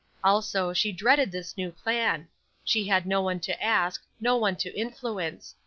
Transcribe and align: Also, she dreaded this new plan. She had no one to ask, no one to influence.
Also, 0.23 0.73
she 0.73 0.91
dreaded 0.91 1.31
this 1.31 1.55
new 1.55 1.71
plan. 1.71 2.27
She 2.63 2.87
had 2.87 3.05
no 3.05 3.21
one 3.21 3.39
to 3.41 3.63
ask, 3.63 4.03
no 4.19 4.35
one 4.35 4.55
to 4.55 4.73
influence. 4.73 5.53